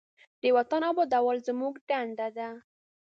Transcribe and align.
د 0.41 0.43
وطن 0.57 0.81
آبادول 0.91 1.37
زموږ 1.47 1.73
دنده 1.89 2.27
ده. 2.37 2.49